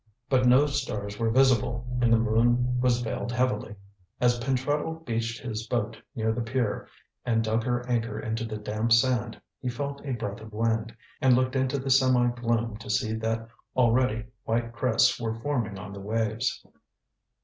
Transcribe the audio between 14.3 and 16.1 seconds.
white crests were forming on the